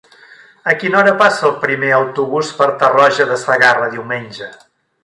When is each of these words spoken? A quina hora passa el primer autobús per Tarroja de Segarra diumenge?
A 0.71 0.73
quina 0.83 0.97
hora 1.01 1.13
passa 1.19 1.45
el 1.49 1.53
primer 1.65 1.91
autobús 1.99 2.51
per 2.63 2.71
Tarroja 2.85 3.31
de 3.35 3.39
Segarra 3.47 3.93
diumenge? 3.97 4.55